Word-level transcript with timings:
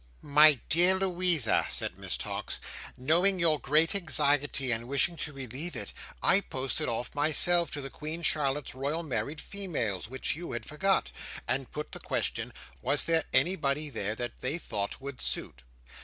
"My 0.23 0.55
dear 0.67 0.95
Louisa," 0.95 1.67
said 1.69 1.95
Miss 1.99 2.17
Tox, 2.17 2.59
"knowing 2.97 3.37
your 3.37 3.59
great 3.59 3.93
anxiety, 3.93 4.71
and 4.71 4.87
wishing 4.87 5.15
to 5.17 5.31
relieve 5.31 5.75
it, 5.75 5.93
I 6.23 6.41
posted 6.41 6.87
off 6.89 7.13
myself 7.13 7.69
to 7.69 7.81
the 7.81 7.91
Queen 7.91 8.23
Charlotte's 8.23 8.73
Royal 8.73 9.03
Married 9.03 9.39
Females," 9.39 10.09
which 10.09 10.35
you 10.35 10.53
had 10.53 10.65
forgot, 10.65 11.11
and 11.47 11.69
put 11.71 11.91
the 11.91 11.99
question, 11.99 12.51
Was 12.81 13.03
there 13.05 13.25
anybody 13.31 13.91
there 13.91 14.15
that 14.15 14.39
they 14.41 14.57
thought 14.57 14.99
would 15.01 15.21
suit? 15.21 15.61